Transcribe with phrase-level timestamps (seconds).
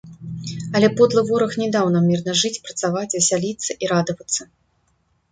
[0.77, 4.41] Але подлы вораг не даў нам мірна жыць, працаваць, весяліцца і радавацца.